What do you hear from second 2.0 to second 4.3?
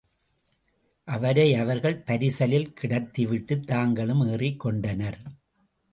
பரிசலில் கிடத்திவிட்டுத் தாங்களும்